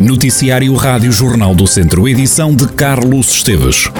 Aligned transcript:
Noticiário 0.00 0.74
Rádio 0.76 1.12
Jornal 1.12 1.54
do 1.54 1.66
Centro, 1.66 2.08
edição 2.08 2.56
de 2.56 2.66
Carlos 2.68 3.30
Esteves. 3.32 3.90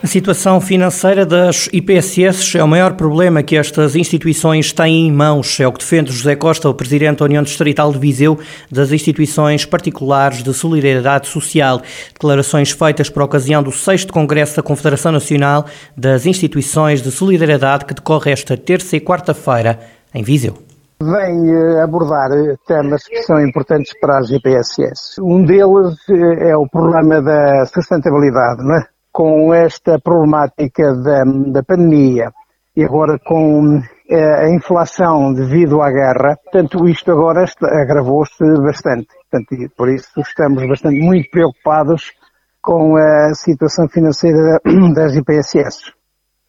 A 0.00 0.06
situação 0.06 0.60
financeira 0.60 1.26
das 1.26 1.68
IPSS 1.72 2.56
é 2.56 2.62
o 2.62 2.68
maior 2.68 2.92
problema 2.92 3.42
que 3.42 3.56
estas 3.56 3.96
instituições 3.96 4.72
têm 4.72 5.08
em 5.08 5.12
mãos, 5.12 5.58
é 5.58 5.66
o 5.66 5.72
que 5.72 5.80
defende 5.80 6.12
José 6.12 6.36
Costa, 6.36 6.68
o 6.68 6.74
Presidente 6.74 7.18
da 7.18 7.24
União 7.24 7.42
Distrital 7.42 7.92
de 7.92 7.98
Viseu, 7.98 8.38
das 8.70 8.92
instituições 8.92 9.64
particulares 9.64 10.44
de 10.44 10.54
solidariedade 10.54 11.26
social. 11.26 11.82
Declarações 12.12 12.70
feitas 12.70 13.10
por 13.10 13.24
ocasião 13.24 13.60
do 13.60 13.72
6 13.72 14.04
Congresso 14.04 14.54
da 14.54 14.62
Confederação 14.62 15.10
Nacional 15.10 15.66
das 15.96 16.26
Instituições 16.26 17.02
de 17.02 17.10
Solidariedade, 17.10 17.84
que 17.84 17.94
decorre 17.94 18.30
esta 18.30 18.56
terça 18.56 18.96
e 18.96 19.00
quarta-feira 19.00 19.80
em 20.14 20.22
Viseu 20.22 20.56
vem 21.00 21.50
eh, 21.50 21.82
abordar 21.82 22.30
eh, 22.32 22.56
temas 22.66 23.04
que 23.04 23.22
são 23.22 23.40
importantes 23.40 23.92
para 24.00 24.18
as 24.18 24.30
IPSS. 24.30 25.20
Um 25.20 25.44
deles 25.44 25.96
eh, 26.08 26.50
é 26.50 26.56
o 26.56 26.68
problema 26.68 27.20
da 27.20 27.66
sustentabilidade, 27.66 28.64
não 28.64 28.76
é? 28.76 28.86
com 29.12 29.54
esta 29.54 29.98
problemática 29.98 30.94
da, 31.02 31.24
da 31.52 31.62
pandemia 31.62 32.30
e 32.76 32.84
agora 32.84 33.18
com 33.18 33.80
a 34.12 34.48
inflação 34.50 35.32
devido 35.32 35.80
à 35.80 35.90
guerra, 35.90 36.36
portanto 36.44 36.86
isto 36.86 37.10
agora 37.10 37.46
agravou-se 37.62 38.44
bastante. 38.62 39.08
Portanto, 39.30 39.72
por 39.74 39.88
isso 39.88 40.20
estamos 40.20 40.68
bastante 40.68 41.00
muito 41.00 41.30
preocupados 41.30 42.12
com 42.60 42.94
a 42.98 43.32
situação 43.34 43.88
financeira 43.88 44.60
das 44.94 45.16
IPSS. 45.16 45.92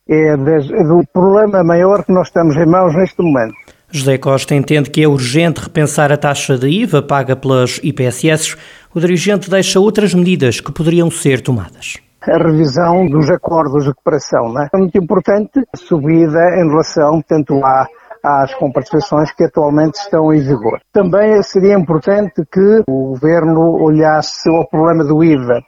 É 0.10 0.36
do 0.36 1.04
problema 1.14 1.64
maior 1.64 2.04
que 2.04 2.12
nós 2.12 2.28
estamos 2.28 2.58
em 2.58 2.66
mãos 2.66 2.94
neste 2.96 3.22
momento. 3.22 3.56
José 3.90 4.18
Costa 4.18 4.54
entende 4.54 4.90
que 4.90 5.04
é 5.04 5.08
urgente 5.08 5.62
repensar 5.62 6.12
a 6.12 6.18
taxa 6.18 6.58
de 6.58 6.68
IVA 6.68 7.02
paga 7.02 7.36
pelas 7.36 7.80
IPSS. 7.84 8.58
O 8.94 9.00
dirigente 9.00 9.50
deixa 9.50 9.80
outras 9.80 10.14
medidas 10.14 10.60
que 10.60 10.72
poderiam 10.72 11.10
ser 11.10 11.42
tomadas 11.42 11.98
a 12.30 12.38
revisão 12.38 13.08
dos 13.08 13.30
acordos 13.30 13.86
de 13.86 13.94
cooperação. 13.94 14.52
Não 14.52 14.62
é? 14.62 14.68
é 14.74 14.78
muito 14.78 14.98
importante 14.98 15.62
a 15.74 15.78
subida 15.78 16.60
em 16.60 16.68
relação, 16.68 17.22
tanto 17.26 17.54
à 17.64 17.88
às 18.24 18.54
comparticipações 18.56 19.32
que 19.32 19.46
atualmente 19.46 19.96
estão 19.96 20.34
em 20.34 20.42
vigor. 20.42 20.82
Também 20.92 21.42
seria 21.44 21.76
importante 21.76 22.44
que 22.52 22.84
o 22.90 23.12
Governo 23.12 23.82
olhasse 23.82 24.50
ao 24.50 24.68
problema 24.68 25.06
do 25.06 25.24
IVA 25.24 25.62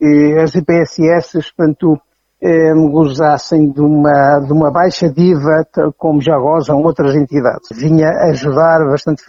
e 0.00 0.38
as 0.40 0.54
IPSS, 0.54 1.52
portanto, 1.54 2.00
eh, 2.40 2.72
gozassem 2.90 3.70
de 3.70 3.80
uma, 3.80 4.40
de 4.40 4.52
uma 4.52 4.70
baixa 4.70 5.08
de 5.08 5.32
IVA, 5.32 5.66
como 5.96 6.20
já 6.20 6.38
gozam 6.38 6.82
outras 6.82 7.14
entidades. 7.14 7.68
Vinha 7.72 8.08
ajudar 8.30 8.84
bastante 8.84 9.22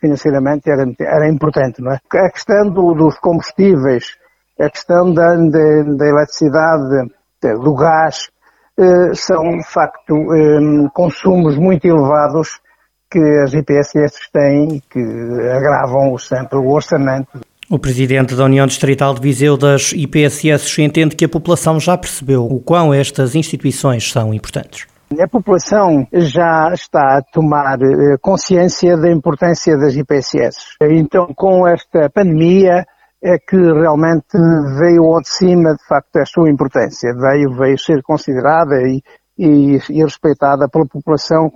financeiramente, 0.00 0.70
era, 0.70 0.84
era 1.00 1.28
importante, 1.28 1.80
não 1.80 1.92
é? 1.92 2.00
A 2.14 2.30
questão 2.30 2.70
do, 2.70 2.94
dos 2.94 3.18
combustíveis, 3.18 4.04
a 4.60 4.68
questão 4.68 5.12
da, 5.12 5.34
da, 5.34 5.82
da 5.96 6.06
eletricidade, 6.06 7.10
do 7.42 7.74
gás, 7.74 8.28
eh, 8.78 9.14
são 9.14 9.58
de 9.58 9.64
facto 9.64 10.14
eh, 10.34 10.88
consumos 10.92 11.56
muito 11.56 11.86
elevados 11.86 12.60
que 13.08 13.20
as 13.44 13.54
IPSS 13.54 14.30
têm 14.32 14.76
e 14.76 14.80
que 14.80 15.00
agravam 15.52 16.18
sempre 16.18 16.58
o 16.58 16.68
orçamento. 16.72 17.40
O 17.70 17.78
presidente 17.78 18.34
da 18.34 18.44
União 18.44 18.66
Distrital 18.66 19.14
de 19.14 19.22
Viseu 19.22 19.56
das 19.56 19.92
IPSS 19.92 20.82
entende 20.82 21.16
que 21.16 21.24
a 21.24 21.28
população 21.28 21.80
já 21.80 21.96
percebeu 21.96 22.44
o 22.44 22.60
quão 22.60 22.92
estas 22.92 23.34
instituições 23.34 24.10
são 24.10 24.34
importantes. 24.34 24.86
A 25.18 25.28
população 25.28 26.06
já 26.12 26.70
está 26.74 27.18
a 27.18 27.22
tomar 27.22 27.78
eh, 27.80 28.16
consciência 28.20 28.96
da 28.96 29.10
importância 29.10 29.76
das 29.78 29.94
IPSS. 29.94 30.76
Então, 30.82 31.28
com 31.34 31.66
esta 31.66 32.10
pandemia, 32.10 32.84
é 33.22 33.38
que 33.38 33.56
realmente 33.56 34.36
veio 34.78 35.04
ao 35.04 35.22
de 35.22 35.28
cima, 35.28 35.74
de 35.74 35.86
facto, 35.88 36.16
a 36.16 36.26
sua 36.26 36.50
importância. 36.50 37.14
Veio, 37.14 37.56
veio 37.56 37.78
ser 37.78 38.02
considerada 38.02 38.74
e, 38.82 39.02
e, 39.38 39.78
e 39.88 40.02
respeitada 40.02 40.68
pela 40.68 40.86
população, 40.86 41.48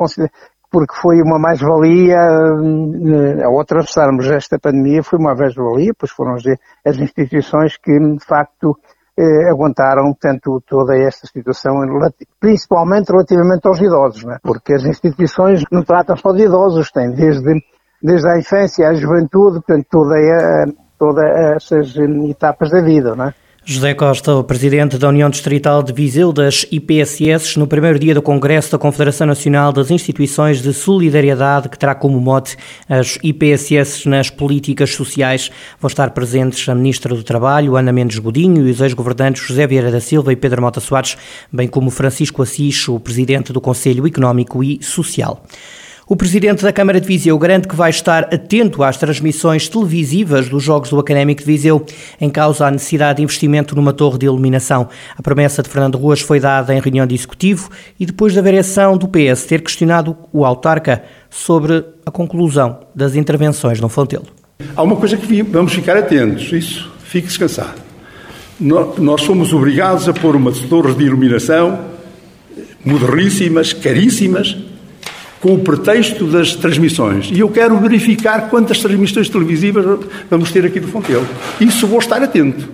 porque 0.71 0.95
foi 0.95 1.21
uma 1.23 1.39
mais-valia 1.39 2.17
eh, 2.17 3.45
ao 3.45 3.61
atravessarmos 3.61 4.31
esta 4.31 4.59
pandemia, 4.59 5.03
foi 5.03 5.19
uma 5.19 5.35
mais-valia, 5.35 5.93
pois 5.99 6.13
foram 6.13 6.35
as 6.35 6.99
instituições 6.99 7.77
que, 7.77 7.99
de 7.99 8.25
facto, 8.25 8.77
eh, 9.19 9.51
aguentaram 9.51 10.15
toda 10.67 10.97
esta 10.97 11.27
situação, 11.27 11.75
principalmente 12.39 13.11
relativamente 13.11 13.67
aos 13.67 13.81
idosos, 13.81 14.25
né? 14.25 14.39
porque 14.43 14.75
as 14.75 14.85
instituições 14.85 15.63
não 15.73 15.83
tratam 15.83 16.17
só 16.17 16.33
de 16.33 16.45
idosos, 16.45 16.91
têm 16.91 17.11
desde, 17.13 17.63
desde 18.03 18.29
a 18.29 18.39
infância 18.39 18.89
à 18.89 18.95
juventude, 18.95 19.61
portanto, 19.61 19.87
toda 19.91 20.15
a 20.15 20.67
todas 20.99 21.25
essas 21.55 21.97
etapas 22.29 22.71
da 22.71 22.81
vida, 22.81 23.15
não 23.15 23.27
é? 23.27 23.35
José 23.71 23.93
Costa, 23.93 24.35
o 24.35 24.43
presidente 24.43 24.97
da 24.97 25.11
União 25.11 25.29
Distrital 25.29 25.83
de 25.83 25.93
Viseu 25.93 26.33
das 26.33 26.65
IPSS, 26.73 27.59
no 27.59 27.67
primeiro 27.67 27.99
dia 27.99 28.15
do 28.15 28.23
Congresso 28.23 28.73
da 28.73 28.79
Confederação 28.79 29.27
Nacional 29.27 29.75
das 29.75 29.91
Instituições 29.91 30.63
de 30.63 30.73
Solidariedade, 30.73 31.69
que 31.69 31.79
terá 31.79 31.95
como 31.95 32.19
mote 32.19 32.57
as 32.89 33.19
IPSS 33.23 34.09
nas 34.09 34.31
políticas 34.31 34.95
sociais. 34.95 35.51
Vão 35.79 35.89
estar 35.89 36.13
presentes 36.13 36.67
a 36.67 36.75
Ministra 36.75 37.15
do 37.15 37.23
Trabalho, 37.23 37.77
Ana 37.77 37.93
Mendes 37.93 38.19
Godinho, 38.19 38.67
e 38.67 38.71
os 38.71 38.81
ex-governantes 38.81 39.47
José 39.47 39.67
Vieira 39.67 39.91
da 39.93 40.01
Silva 40.01 40.33
e 40.33 40.37
Pedro 40.37 40.63
Mota 40.63 40.81
Soares, 40.81 41.19
bem 41.53 41.69
como 41.69 41.91
Francisco 41.91 42.41
Assis, 42.41 42.89
o 42.89 42.99
presidente 42.99 43.53
do 43.53 43.61
Conselho 43.61 44.07
Económico 44.07 44.65
e 44.65 44.83
Social. 44.83 45.45
O 46.11 46.17
presidente 46.17 46.63
da 46.63 46.73
Câmara 46.73 46.99
de 46.99 47.07
Viseu 47.07 47.39
garante 47.39 47.69
que 47.69 47.77
vai 47.77 47.91
estar 47.91 48.33
atento 48.33 48.83
às 48.83 48.97
transmissões 48.97 49.69
televisivas 49.69 50.49
dos 50.49 50.63
Jogos 50.63 50.89
do 50.89 50.99
Académico 50.99 51.43
de 51.43 51.47
Viseu, 51.47 51.85
em 52.19 52.31
causa 52.31 52.67
a 52.67 52.71
necessidade 52.71 53.19
de 53.19 53.25
investimento 53.25 53.77
numa 53.77 53.93
torre 53.93 54.17
de 54.17 54.25
iluminação. 54.25 54.89
A 55.19 55.23
promessa 55.23 55.63
de 55.63 55.69
Fernando 55.69 55.99
Ruas 55.99 56.23
foi 56.23 56.41
dada 56.41 56.75
em 56.75 56.81
reunião 56.81 57.07
de 57.07 57.15
executivo 57.15 57.69
e 58.01 58.07
depois 58.07 58.35
da 58.35 58.41
variação 58.41 58.97
do 58.97 59.07
PS 59.07 59.45
ter 59.45 59.61
questionado 59.61 60.17
o 60.33 60.47
autarca 60.47 61.03
sobre 61.29 61.85
a 62.07 62.11
conclusão 62.11 62.81
das 62.95 63.15
intervenções 63.15 63.79
no 63.79 63.91
Fontelo. 63.91 64.25
Há 64.75 64.83
uma 64.83 64.97
coisa 64.97 65.15
que 65.15 65.43
vamos 65.43 65.75
ficar 65.75 65.95
atentos, 65.99 66.51
isso, 66.51 66.91
fique 67.05 67.27
descansado. 67.27 67.83
Nós 68.59 69.23
fomos 69.25 69.53
obrigados 69.53 70.09
a 70.09 70.15
pôr 70.15 70.35
uma 70.35 70.53
torre 70.53 70.95
de 70.95 71.05
iluminação 71.05 71.81
moderníssimas, 72.83 73.75
caríssimas, 73.75 74.57
com 75.41 75.55
o 75.55 75.59
pretexto 75.61 76.27
das 76.27 76.55
transmissões. 76.55 77.31
E 77.33 77.41
eu 77.41 77.49
quero 77.49 77.79
verificar 77.79 78.49
quantas 78.49 78.81
transmissões 78.81 79.29
televisivas 79.29 80.01
vamos 80.31 80.51
ter 80.51 80.65
aqui 80.65 80.81
do 80.81 80.89
Fontelo. 80.89 81.27
Isso 81.61 81.87
vou 81.87 81.99
estar 81.99 82.23
atento, 82.23 82.69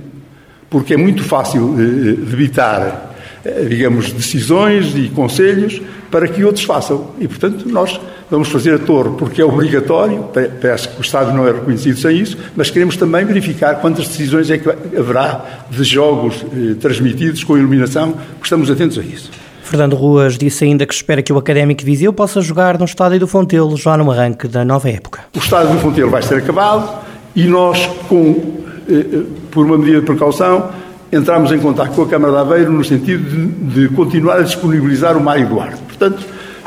porque 0.71 0.95
é 0.95 0.97
muito 0.97 1.23
fácil 1.23 1.75
eh, 1.79 2.33
evitar, 2.33 3.15
eh, 3.45 3.67
digamos, 3.69 4.13
decisões 4.13 4.97
e 4.97 5.09
conselhos 5.09 5.81
para 6.11 6.29
que 6.29 6.45
outros 6.45 6.65
façam. 6.65 7.11
E, 7.19 7.29
portanto, 7.29 7.69
nós 7.69 8.01
vamos 8.31 8.49
fazer 8.49 8.75
a 8.75 8.79
torre 8.79 9.11
porque 9.19 9.43
é 9.43 9.45
obrigatório, 9.45 10.29
parece 10.61 10.89
que 10.89 10.99
o 10.99 11.03
Estado 11.03 11.33
não 11.33 11.47
é 11.47 11.53
reconhecido 11.53 11.99
sem 11.99 12.19
isso, 12.19 12.39
mas 12.57 12.71
queremos 12.71 12.97
também 12.97 13.25
verificar 13.25 13.77
quantas 13.77 14.09
decisões 14.09 14.51
é 14.51 14.59
que 14.59 14.69
haverá 14.97 15.65
de 15.71 15.85
jogos 15.85 16.45
eh, 16.53 16.75
transmitidos 16.81 17.45
com 17.45 17.59
iluminação, 17.59 18.13
porque 18.13 18.45
estamos 18.45 18.71
atentos 18.71 18.99
a 18.99 19.03
isso. 19.03 19.31
Fernando 19.65 19.97
Ruas 19.97 20.37
disse 20.37 20.65
ainda 20.65 20.87
que 20.87 20.95
espera 20.95 21.23
que 21.23 21.33
o 21.33 21.39
Académico 21.39 21.83
Viseu 21.83 22.13
possa 22.13 22.41
jogar 22.41 22.79
no 22.79 22.85
estádio 22.85 23.19
do 23.21 23.27
Fontelo 23.27 23.77
já 23.77 23.97
no 23.97 24.11
arranque 24.11 24.47
da 24.47 24.65
nova 24.65 24.89
época. 24.91 25.25
O 25.35 25.39
estádio 25.39 25.73
do 25.73 25.81
Fontelo 25.81 26.11
vai 26.11 26.23
ser 26.23 26.37
acabado 26.37 27.03
e 27.35 27.45
nós, 27.45 27.85
com, 28.09 28.63
eh, 28.89 28.93
eh, 28.93 29.23
por 29.51 29.65
uma 29.65 29.79
medida 29.79 30.01
de 30.01 30.07
precaução, 30.07 30.71
entramos 31.11 31.51
em 31.51 31.59
contato 31.59 31.95
com 31.95 32.03
a 32.03 32.09
Câmara 32.09 32.35
de 32.35 32.39
Aveiro 32.41 32.73
no 32.73 32.85
sentido 32.85 33.25
de, 33.29 33.89
de 33.89 33.95
continuar 33.95 34.37
a 34.37 34.43
disponibilizar 34.43 35.17
o 35.17 35.21
Mário 35.21 35.49
Duarte. 35.49 35.81
Portanto, 35.89 36.25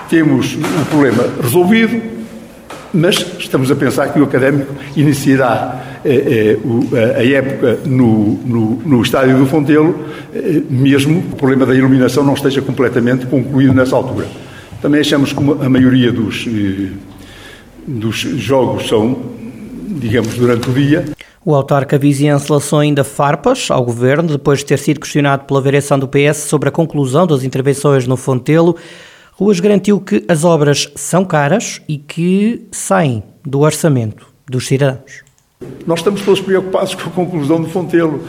temos 0.09 0.55
o 0.55 0.85
problema 0.89 1.23
resolvido, 1.41 2.16
mas 2.97 3.15
estamos 3.37 3.69
a 3.69 3.75
pensar 3.75 4.11
que 4.11 4.19
o 4.19 4.23
Académico 4.23 4.73
iniciará 4.95 5.99
eh, 6.03 6.57
eh, 6.93 7.15
a 7.15 7.23
época 7.23 7.79
no, 7.85 8.33
no, 8.43 8.81
no, 8.83 9.01
estádio 9.03 9.37
do 9.37 9.45
Fontelo, 9.45 9.95
eh, 10.33 10.63
mesmo 10.67 11.19
o 11.19 11.35
problema 11.35 11.63
da 11.67 11.75
iluminação 11.75 12.23
não 12.23 12.33
esteja 12.33 12.59
completamente 12.59 13.27
concluído 13.27 13.71
nessa 13.71 13.95
altura. 13.95 14.25
Também 14.81 15.01
achamos 15.01 15.31
que 15.31 15.39
a 15.39 15.69
maioria 15.69 16.11
dos, 16.11 16.47
dos 17.85 18.15
jogos 18.15 18.87
são, 18.87 19.15
digamos, 19.89 20.33
durante 20.33 20.67
o 20.67 20.73
dia. 20.73 21.05
O 21.45 21.53
autarca 21.53 21.99
viziense 21.99 22.51
lançou 22.51 22.79
ainda 22.79 23.03
farpas 23.03 23.69
ao 23.69 23.83
governo, 23.85 24.29
depois 24.29 24.59
de 24.59 24.65
ter 24.65 24.79
sido 24.79 24.99
questionado 24.99 25.45
pela 25.45 25.61
variação 25.61 25.99
do 25.99 26.07
PS 26.07 26.37
sobre 26.47 26.69
a 26.69 26.71
conclusão 26.71 27.27
das 27.27 27.43
intervenções 27.43 28.07
no 28.07 28.17
Fontelo. 28.17 28.75
Ruas 29.39 29.59
garantiu 29.59 29.99
que 29.99 30.25
as 30.27 30.43
obras 30.43 30.91
são 30.95 31.23
caras 31.23 31.79
e 31.87 31.99
que 31.99 32.65
saem 32.71 33.21
do 33.45 33.59
orçamento 33.59 34.25
dos 34.49 34.65
cidadãos. 34.65 35.21
Nós 35.85 35.99
estamos 35.99 36.23
todos 36.23 36.41
preocupados 36.41 36.95
com 36.97 37.07
a 37.07 37.13
conclusão 37.13 37.61
do 37.61 37.69
Fontelo, 37.69 38.19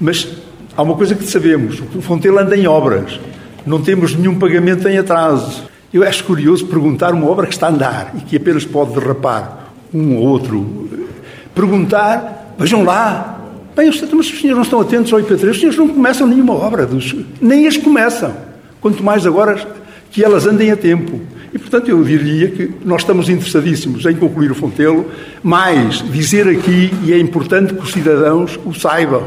mas 0.00 0.26
há 0.74 0.82
uma 0.82 0.96
coisa 0.96 1.14
que 1.14 1.26
sabemos: 1.26 1.82
o 1.94 2.00
Fontelo 2.00 2.38
anda 2.38 2.56
em 2.56 2.66
obras, 2.66 3.20
não 3.66 3.82
temos 3.82 4.14
nenhum 4.16 4.38
pagamento 4.38 4.88
em 4.88 4.96
atraso. 4.96 5.64
Eu 5.92 6.02
acho 6.02 6.24
curioso 6.24 6.66
perguntar 6.66 7.12
uma 7.12 7.28
obra 7.28 7.46
que 7.46 7.52
está 7.52 7.66
a 7.66 7.70
andar 7.70 8.14
e 8.16 8.20
que 8.22 8.36
apenas 8.36 8.64
pode 8.64 8.94
derrapar 8.94 9.70
um 9.92 10.16
ou 10.16 10.22
outro. 10.22 10.88
Perguntar, 11.54 12.54
vejam 12.58 12.84
lá, 12.84 13.36
Bem, 13.76 13.90
os 13.90 13.98
senhores 13.98 14.42
não 14.42 14.62
estão 14.62 14.80
atentos 14.80 15.12
ao 15.12 15.20
IP3, 15.20 15.50
os 15.50 15.58
senhores 15.58 15.78
não 15.78 15.88
começam 15.88 16.26
nenhuma 16.26 16.54
obra, 16.54 16.88
nem 17.40 17.66
as 17.66 17.76
começam, 17.76 18.34
quanto 18.80 19.02
mais 19.02 19.26
agora 19.26 19.79
que 20.10 20.24
elas 20.24 20.46
andem 20.46 20.70
a 20.70 20.76
tempo. 20.76 21.20
E, 21.52 21.58
portanto, 21.58 21.88
eu 21.88 22.02
diria 22.04 22.48
que 22.48 22.70
nós 22.84 23.02
estamos 23.02 23.28
interessadíssimos 23.28 24.06
em 24.06 24.14
concluir 24.14 24.50
o 24.50 24.54
Fontelo, 24.54 25.10
mas 25.42 26.02
dizer 26.10 26.48
aqui, 26.48 26.92
e 27.04 27.12
é 27.12 27.18
importante 27.18 27.74
que 27.74 27.82
os 27.82 27.92
cidadãos 27.92 28.58
o 28.64 28.72
saibam, 28.72 29.24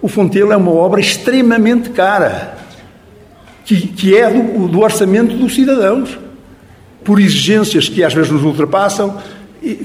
o 0.00 0.08
Fontelo 0.08 0.52
é 0.52 0.56
uma 0.56 0.72
obra 0.72 1.00
extremamente 1.00 1.90
cara, 1.90 2.58
que, 3.64 3.88
que 3.88 4.16
é 4.16 4.30
do, 4.30 4.68
do 4.68 4.80
orçamento 4.80 5.36
dos 5.36 5.54
cidadãos, 5.54 6.18
por 7.02 7.20
exigências 7.20 7.88
que 7.88 8.04
às 8.04 8.14
vezes 8.14 8.30
nos 8.30 8.42
ultrapassam, 8.42 9.18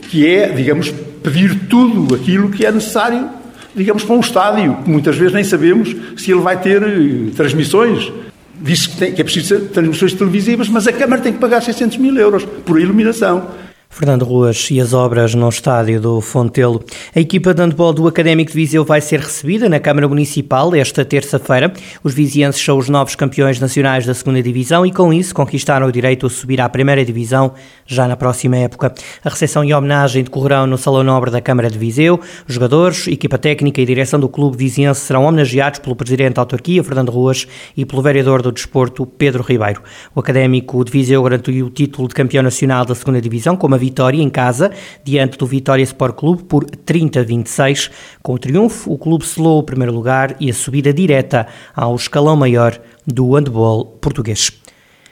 que 0.10 0.28
é, 0.28 0.50
digamos, 0.50 0.94
pedir 1.24 1.68
tudo 1.68 2.14
aquilo 2.16 2.50
que 2.50 2.66
é 2.66 2.72
necessário 2.72 3.40
digamos, 3.76 4.04
para 4.04 4.16
um 4.16 4.20
estádio, 4.20 4.78
que 4.84 4.90
muitas 4.90 5.16
vezes 5.16 5.34
nem 5.34 5.44
sabemos 5.44 5.96
se 6.18 6.32
ele 6.32 6.42
vai 6.42 6.60
ter 6.60 6.82
eh, 6.82 7.32
transmissões. 7.36 8.12
Diz 8.62 8.88
que, 8.88 8.98
tem, 8.98 9.14
que 9.14 9.22
é 9.22 9.24
preciso 9.24 9.68
transmissões 9.68 10.14
televisivas, 10.14 10.68
mas 10.68 10.88
a 10.88 10.92
Câmara 10.94 11.22
tem 11.22 11.32
que 11.32 11.40
pagar 11.40 11.62
600 11.62 11.98
mil 11.98 12.18
euros 12.18 12.44
por 12.66 12.80
iluminação. 12.80 13.48
Fernando 13.92 14.24
Ruas 14.24 14.70
e 14.70 14.80
as 14.80 14.94
obras 14.94 15.34
no 15.34 15.50
estádio 15.50 16.00
do 16.00 16.22
Fontelo. 16.22 16.82
A 17.14 17.20
equipa 17.20 17.54
de 17.54 17.62
handball 17.62 17.92
do 17.92 18.08
Académico 18.08 18.52
de 18.52 18.56
Viseu 18.56 18.86
vai 18.86 19.02
ser 19.02 19.20
recebida 19.20 19.68
na 19.68 19.80
Câmara 19.80 20.08
Municipal 20.08 20.74
esta 20.76 21.04
terça-feira. 21.04 21.74
Os 22.04 22.14
vizienses 22.14 22.64
são 22.64 22.78
os 22.78 22.88
novos 22.88 23.16
campeões 23.16 23.60
nacionais 23.60 24.06
da 24.06 24.14
segunda 24.14 24.42
Divisão 24.42 24.86
e 24.86 24.92
com 24.92 25.12
isso 25.12 25.34
conquistaram 25.34 25.88
o 25.88 25.92
direito 25.92 26.28
a 26.28 26.30
subir 26.30 26.62
à 26.62 26.70
primeira 26.70 27.04
Divisão 27.04 27.52
já 27.86 28.08
na 28.08 28.16
próxima 28.16 28.58
época. 28.58 28.94
A 29.26 29.30
recepção 29.30 29.66
e 29.66 29.74
homenagem 29.74 30.24
decorrerão 30.24 30.68
no 30.68 30.78
Salão 30.78 31.04
Nobre 31.04 31.32
da 31.32 31.42
Câmara 31.42 31.70
de 31.70 31.78
Viseu. 31.78 32.22
Os 32.48 32.54
jogadores, 32.54 33.08
equipa 33.08 33.38
técnica 33.40 33.82
e 33.82 33.86
direção 33.86 34.20
do 34.20 34.30
clube 34.30 34.56
viziense 34.56 35.02
serão 35.02 35.26
homenageados 35.26 35.80
pelo 35.80 35.96
Presidente 35.96 36.36
da 36.36 36.44
Autarquia, 36.44 36.84
Fernando 36.84 37.10
Ruas, 37.10 37.48
e 37.76 37.84
pelo 37.86 38.04
Vereador 38.04 38.44
do 38.44 38.52
Desporto, 38.52 39.06
Pedro 39.06 39.44
Ribeiro. 39.44 39.82
O 40.16 40.20
Académico 40.20 40.86
de 40.86 40.92
Viseu 40.92 41.24
garantiu 41.24 41.66
o 41.66 41.70
título 41.72 42.08
de 42.08 42.14
campeão 42.14 42.44
nacional 42.44 42.86
da 42.86 42.94
segunda 42.94 43.20
Divisão 43.20 43.58
com 43.58 43.68
uma 43.68 43.79
vitória 43.80 44.22
em 44.22 44.30
casa, 44.30 44.72
diante 45.04 45.38
do 45.38 45.48
Vitória 45.48 45.82
Sport 45.82 46.16
Clube, 46.16 46.44
por 46.44 46.66
30-26. 46.66 47.90
Com 48.22 48.34
o 48.34 48.38
triunfo, 48.38 48.92
o 48.92 48.98
clube 48.98 49.26
selou 49.26 49.58
o 49.58 49.64
primeiro 49.64 49.94
lugar 49.94 50.36
e 50.40 50.52
a 50.52 50.54
subida 50.54 50.94
direta 50.94 51.48
ao 51.76 51.96
escalão 51.96 52.36
maior 52.36 52.80
do 53.08 53.34
handball 53.34 53.86
português. 54.00 54.52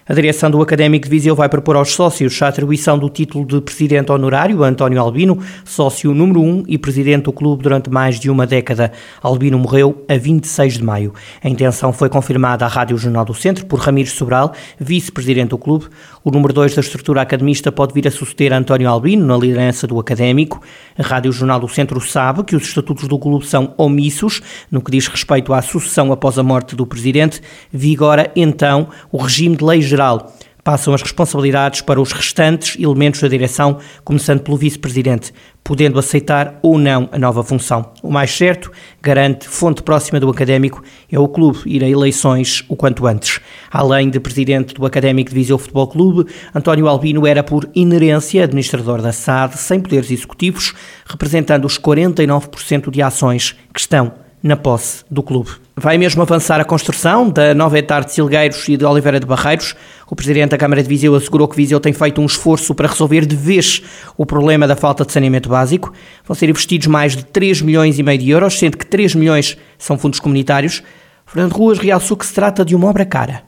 A 0.10 0.14
direção 0.14 0.50
do 0.50 0.62
Académico 0.62 1.04
de 1.04 1.10
Viseu 1.10 1.36
vai 1.36 1.50
propor 1.50 1.76
aos 1.76 1.92
sócios 1.92 2.42
a 2.42 2.48
atribuição 2.48 2.98
do 2.98 3.10
título 3.10 3.46
de 3.46 3.60
presidente 3.60 4.10
honorário 4.10 4.64
a 4.64 4.68
António 4.70 5.02
Albino, 5.02 5.38
sócio 5.66 6.14
número 6.14 6.42
1 6.42 6.64
e 6.66 6.78
presidente 6.78 7.24
do 7.24 7.34
clube 7.34 7.62
durante 7.62 7.90
mais 7.90 8.18
de 8.18 8.30
uma 8.30 8.48
década. 8.48 8.94
Albino 9.22 9.60
morreu 9.60 10.06
a 10.08 10.16
26 10.16 10.76
de 10.76 10.84
maio. 10.86 11.14
A 11.44 11.50
intenção 11.50 11.92
foi 11.92 12.08
confirmada 12.08 12.64
à 12.64 12.70
Rádio 12.70 12.98
Jornal 12.98 13.26
do 13.26 13.34
Centro 13.34 13.66
por 13.66 13.80
Ramires 13.80 14.14
Sobral, 14.14 14.54
vice-presidente 14.80 15.50
do 15.50 15.58
clube. 15.58 15.88
O 16.24 16.32
número 16.32 16.54
2 16.54 16.76
da 16.76 16.80
estrutura 16.80 17.22
academista 17.22 17.70
pode 17.70 17.94
vir 17.94 18.08
a 18.08 18.12
suceder 18.12 18.54
a 18.54 18.58
António 18.60 18.90
Albino 18.90 19.26
na 19.26 19.36
liderança 19.36 19.86
do 19.86 20.00
Académico. 20.00 20.62
A 20.98 21.04
Rádio 21.04 21.34
Jornal 21.34 21.60
do 21.60 21.68
Centro 21.68 22.00
sabe 22.00 22.46
que 22.46 22.56
os 22.56 22.64
estatutos 22.64 23.10
do 23.10 23.20
clube 23.20 23.46
são 23.46 23.74
omissos 23.78 24.42
no 24.72 24.82
que 24.82 24.90
diz 24.90 25.06
respeito 25.08 25.54
à 25.54 25.62
sucessão 25.62 26.14
após 26.14 26.40
a 26.40 26.44
morte 26.44 26.78
do 26.78 26.88
presidente. 26.88 27.42
Vigora 27.74 28.32
então 28.38 28.88
o 29.12 29.18
regime 29.18 29.58
de 29.58 29.66
lei 29.66 29.82
geral. 29.98 30.32
Passam 30.64 30.94
as 30.94 31.02
responsabilidades 31.02 31.80
para 31.80 32.00
os 32.00 32.12
restantes 32.12 32.78
elementos 32.78 33.22
da 33.22 33.30
direção, 33.30 33.78
começando 34.04 34.42
pelo 34.42 34.58
vice-presidente, 34.58 35.34
podendo 35.64 35.98
aceitar 35.98 36.60
ou 36.62 36.78
não 36.78 37.08
a 37.10 37.18
nova 37.18 37.42
função. 37.42 37.94
O 38.04 38.12
mais 38.12 38.36
certo, 38.36 38.70
garante 39.02 39.48
fonte 39.48 39.82
próxima 39.82 40.20
do 40.20 40.30
académico, 40.30 40.84
é 41.10 41.18
o 41.18 41.28
clube 41.30 41.60
ir 41.66 41.86
a 41.86 41.90
eleições 41.90 42.66
o 42.68 42.76
quanto 42.76 43.08
antes. 43.08 43.40
Além 43.72 44.10
de 44.10 44.20
presidente 44.20 44.74
do 44.74 44.86
Académico 44.86 45.30
de 45.30 45.36
Viseu 45.36 45.58
Futebol 45.58 45.88
Clube, 45.88 46.30
António 46.54 46.90
Albino 46.90 47.26
era 47.26 47.42
por 47.42 47.70
inerência 47.74 48.44
administrador 48.44 49.02
da 49.02 49.14
SAD, 49.14 49.58
sem 49.58 49.80
poderes 49.80 50.12
executivos, 50.12 50.74
representando 51.06 51.64
os 51.64 51.80
49% 51.80 52.92
de 52.92 53.02
ações 53.02 53.56
que 53.74 53.80
estão 53.80 54.12
na 54.44 54.58
posse 54.58 55.06
do 55.10 55.24
clube. 55.24 55.67
Vai 55.80 55.96
mesmo 55.96 56.24
avançar 56.24 56.60
a 56.60 56.66
construção 56.66 57.30
da 57.30 57.54
nova 57.54 57.78
etar 57.78 58.04
de 58.04 58.12
Silgueiros 58.12 58.68
e 58.68 58.76
de 58.76 58.84
Oliveira 58.84 59.20
de 59.20 59.28
Barreiros. 59.28 59.76
O 60.10 60.16
Presidente 60.16 60.50
da 60.50 60.58
Câmara 60.58 60.82
de 60.82 60.90
Viseu 60.90 61.14
assegurou 61.14 61.48
que 61.48 61.56
Viseu 61.56 61.80
tem 61.80 61.94
feito 61.94 62.20
um 62.20 62.26
esforço 62.26 62.74
para 62.74 62.88
resolver 62.88 63.28
de 63.28 63.36
vez 63.36 63.84
o 64.18 64.26
problema 64.26 64.68
da 64.68 64.76
falta 64.76 65.06
de 65.06 65.12
saneamento 65.12 65.50
básico. 65.50 65.94
Vão 66.26 66.34
ser 66.34 66.50
investidos 66.50 66.88
mais 66.88 67.16
de 67.16 67.24
3 67.26 67.62
milhões 67.62 68.00
e 68.00 68.02
meio 68.02 68.18
de 68.18 68.28
euros, 68.28 68.58
sendo 68.58 68.76
que 68.76 68.88
3 68.88 69.14
milhões 69.14 69.56
são 69.78 70.00
fundos 70.00 70.20
comunitários. 70.20 70.82
Fernando 71.28 71.54
Ruas 71.54 71.78
realçou 71.78 72.18
que 72.18 72.26
se 72.26 72.34
trata 72.34 72.66
de 72.66 72.76
uma 72.76 72.88
obra 72.88 73.06
cara. 73.06 73.44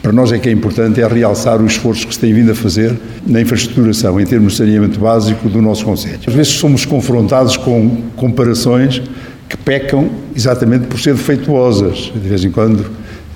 Para 0.00 0.12
nós 0.12 0.32
é 0.32 0.38
que 0.38 0.48
é 0.48 0.52
importante 0.52 1.02
é 1.02 1.06
realçar 1.06 1.60
o 1.60 1.66
esforço 1.66 2.06
que 2.06 2.14
se 2.14 2.20
tem 2.20 2.32
vindo 2.32 2.50
a 2.50 2.54
fazer 2.54 2.98
na 3.26 3.42
infraestruturação, 3.42 4.18
em 4.18 4.24
termos 4.24 4.52
de 4.52 4.58
saneamento 4.58 4.98
básico 4.98 5.50
do 5.50 5.60
nosso 5.60 5.84
Conselho. 5.84 6.20
Às 6.26 6.32
vezes 6.32 6.52
somos 6.54 6.86
confrontados 6.86 7.58
com 7.58 8.04
comparações 8.16 9.02
que 9.48 9.56
pecam 9.56 10.10
exatamente 10.36 10.86
por 10.86 11.00
ser 11.00 11.14
defeituosas. 11.14 12.12
De 12.14 12.28
vez 12.28 12.44
em 12.44 12.50
quando 12.50 12.84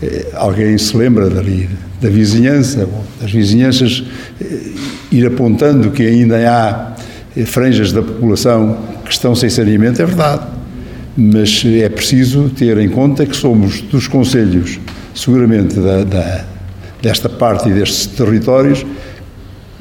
eh, 0.02 0.26
alguém 0.34 0.76
se 0.76 0.96
lembra 0.96 1.30
dali, 1.30 1.68
da 2.00 2.08
vizinhança, 2.08 2.88
das 3.20 3.30
vizinhanças, 3.30 4.04
eh, 4.40 4.72
ir 5.10 5.26
apontando 5.26 5.90
que 5.90 6.02
ainda 6.02 6.36
há 6.36 6.92
eh, 7.36 7.44
franjas 7.44 7.92
da 7.92 8.02
população 8.02 8.76
que 9.04 9.12
estão 9.12 9.34
sem 9.34 9.48
saneamento, 9.48 10.02
é 10.02 10.06
verdade. 10.06 10.42
Mas 11.16 11.62
é 11.64 11.88
preciso 11.88 12.48
ter 12.50 12.78
em 12.78 12.88
conta 12.88 13.24
que 13.26 13.36
somos 13.36 13.80
dos 13.82 14.08
conselhos, 14.08 14.80
seguramente, 15.14 15.78
da, 15.78 16.04
da, 16.04 16.44
desta 17.02 17.28
parte 17.28 17.68
e 17.68 17.72
destes 17.72 18.06
territórios, 18.06 18.84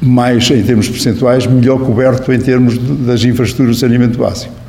mais 0.02 0.50
em 0.50 0.62
termos 0.62 0.90
percentuais, 0.90 1.48
melhor 1.48 1.80
coberto 1.80 2.34
em 2.34 2.40
termos 2.40 2.78
de, 2.78 2.94
das 3.06 3.24
infraestruturas 3.24 3.76
de 3.76 3.82
saneamento 3.82 4.18
básico. 4.18 4.61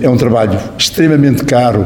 É 0.00 0.08
um 0.08 0.16
trabalho 0.16 0.58
extremamente 0.78 1.44
caro 1.44 1.84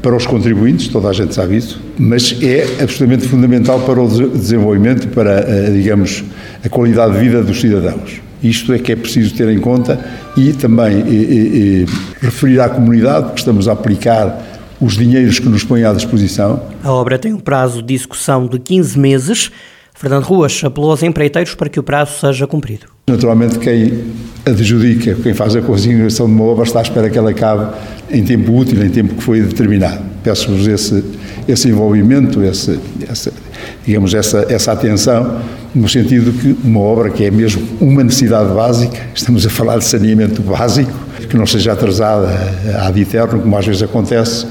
para 0.00 0.14
os 0.14 0.24
contribuintes, 0.24 0.88
toda 0.88 1.08
a 1.08 1.12
gente 1.12 1.34
sabe 1.34 1.56
isso, 1.56 1.80
mas 1.98 2.36
é 2.40 2.62
absolutamente 2.82 3.26
fundamental 3.26 3.80
para 3.80 4.00
o 4.00 4.08
desenvolvimento 4.08 5.08
para, 5.08 5.40
eh, 5.40 5.70
digamos, 5.72 6.22
a 6.64 6.68
qualidade 6.68 7.14
de 7.14 7.18
vida 7.18 7.42
dos 7.42 7.60
cidadãos. 7.60 8.20
Isto 8.42 8.72
é 8.72 8.78
que 8.78 8.92
é 8.92 8.96
preciso 8.96 9.34
ter 9.34 9.48
em 9.48 9.58
conta 9.58 9.98
e 10.36 10.52
também 10.52 11.00
e, 11.00 11.14
e, 11.14 11.82
e, 11.82 11.86
referir 12.20 12.60
à 12.60 12.68
comunidade 12.68 13.32
que 13.32 13.40
estamos 13.40 13.68
a 13.68 13.72
aplicar 13.72 14.40
os 14.80 14.96
dinheiros 14.96 15.38
que 15.38 15.48
nos 15.48 15.62
põem 15.62 15.84
à 15.84 15.92
disposição. 15.92 16.62
A 16.82 16.92
obra 16.92 17.18
tem 17.18 17.34
um 17.34 17.40
prazo 17.40 17.82
de 17.82 17.94
execução 17.94 18.46
de 18.46 18.58
15 18.58 18.98
meses. 18.98 19.50
Fernando 19.94 20.24
Ruas 20.24 20.62
apelou 20.64 20.92
aos 20.92 21.02
empreiteiros 21.02 21.54
para 21.54 21.68
que 21.68 21.78
o 21.78 21.82
prazo 21.82 22.18
seja 22.20 22.46
cumprido. 22.46 22.86
Naturalmente, 23.10 23.58
quem 23.58 24.04
adjudica, 24.46 25.16
quem 25.20 25.34
faz 25.34 25.56
a 25.56 25.60
consignação 25.60 26.26
de 26.26 26.32
uma 26.32 26.44
obra, 26.44 26.62
está 26.62 26.78
à 26.78 26.82
espera 26.82 27.10
que 27.10 27.18
ela 27.18 27.30
acabe 27.30 27.74
em 28.08 28.22
tempo 28.22 28.56
útil, 28.56 28.80
em 28.84 28.88
tempo 28.88 29.16
que 29.16 29.22
foi 29.22 29.40
determinado. 29.40 30.00
Peço-vos 30.22 30.68
esse, 30.68 31.02
esse 31.48 31.68
envolvimento, 31.68 32.40
esse, 32.40 32.78
essa, 33.08 33.32
digamos, 33.84 34.14
essa, 34.14 34.46
essa 34.48 34.70
atenção, 34.70 35.40
no 35.74 35.88
sentido 35.88 36.32
que 36.32 36.56
uma 36.64 36.78
obra 36.78 37.10
que 37.10 37.24
é 37.24 37.32
mesmo 37.32 37.62
uma 37.80 38.04
necessidade 38.04 38.54
básica, 38.54 38.96
estamos 39.12 39.44
a 39.44 39.50
falar 39.50 39.78
de 39.78 39.86
saneamento 39.86 40.40
básico, 40.42 40.92
que 41.28 41.36
não 41.36 41.46
seja 41.46 41.72
atrasada 41.72 42.28
ad 42.80 43.00
eterno, 43.00 43.40
como 43.40 43.56
às 43.56 43.66
vezes 43.66 43.82
acontece, 43.82 44.46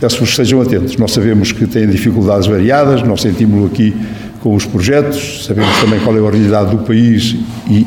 peço-vos 0.00 0.30
que 0.30 0.36
sejam 0.36 0.62
atentos. 0.62 0.96
Nós 0.96 1.12
sabemos 1.12 1.52
que 1.52 1.66
têm 1.66 1.86
dificuldades 1.86 2.46
variadas, 2.46 3.02
nós 3.02 3.20
sentimos-lo 3.20 3.66
aqui 3.66 3.94
com 4.40 4.54
os 4.54 4.64
projetos, 4.64 5.46
sabemos 5.46 5.80
também 5.80 6.00
qual 6.00 6.16
é 6.16 6.20
a 6.20 6.30
realidade 6.30 6.70
do 6.70 6.78
país 6.78 7.36
e, 7.68 7.86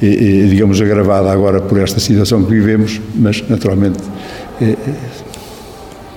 e, 0.00 0.46
digamos, 0.48 0.80
agravada 0.80 1.30
agora 1.30 1.60
por 1.60 1.78
esta 1.78 2.00
situação 2.00 2.44
que 2.44 2.50
vivemos, 2.50 3.00
mas 3.14 3.42
naturalmente 3.48 3.98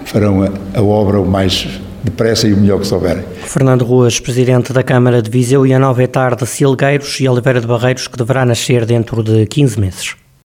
farão 0.06 0.44
a, 0.44 0.50
a 0.78 0.82
obra 0.82 1.20
o 1.20 1.25
mais 1.25 1.68
depressa 2.04 2.48
e 2.48 2.54
o 2.54 2.58
melhor 2.58 2.80
que 2.80 2.88
souberem. 2.88 3.24
Fernando 3.44 3.84
Ruas, 3.86 4.20
Presidente 4.20 4.74
da 4.74 4.84
Câmara 4.84 5.22
de 5.22 5.30
Viseu 5.30 5.66
e 5.66 5.74
a 5.74 5.80
nova 5.80 6.04
etar 6.04 6.36
de 6.36 6.46
Silgueiros 6.46 7.20
e 7.20 7.28
Oliveira 7.28 7.62
de 7.62 7.68
Barreiros, 7.68 8.08
que 8.08 8.18
deverá 8.18 8.46
nascer 8.46 8.86
dentro 8.86 9.24
de 9.24 9.46
15 9.46 9.80
meses. 9.80 10.23